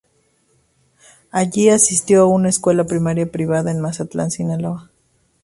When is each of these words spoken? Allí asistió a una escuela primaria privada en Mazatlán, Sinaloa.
Allí 1.29 1.69
asistió 1.69 2.23
a 2.23 2.25
una 2.25 2.49
escuela 2.49 2.85
primaria 2.85 3.31
privada 3.31 3.69
en 3.69 3.81
Mazatlán, 3.81 4.31
Sinaloa. 4.31 4.89